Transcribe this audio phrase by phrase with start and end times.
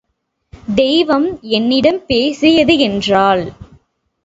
[0.75, 1.27] தெய்வம்
[1.41, 3.45] என்னிடம் பேசியது என்றாள்.